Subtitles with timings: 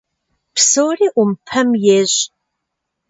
[0.55, 1.69] Псори Ӏумпэм
[1.99, 2.19] ещӏ.